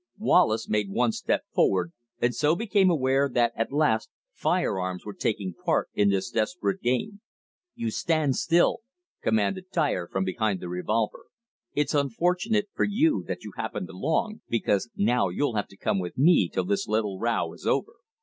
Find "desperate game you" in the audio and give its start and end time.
6.31-7.91